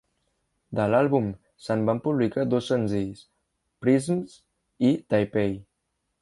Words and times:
De 0.77 0.85
l'àlbum, 0.93 1.27
se'n 1.65 1.83
van 1.89 2.01
publicar 2.07 2.45
dos 2.53 2.71
senzills: 2.73 3.21
"Prisms" 3.85 4.39
i 4.91 4.93
"Taipei". 5.15 5.55